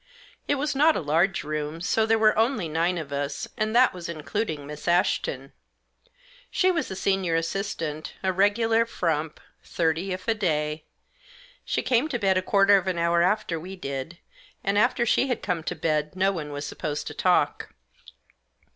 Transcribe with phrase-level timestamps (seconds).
[0.47, 3.93] It was not a large room, so there were only nine of us, and that
[3.93, 5.53] was including Miss Ashton.
[6.49, 10.85] She was the senior assistant, a regular frump, thirty if a day.
[11.63, 14.17] She came to bed a quarter of an hour after we did,
[14.63, 17.75] and after she had come to bed no one was supposed to talk.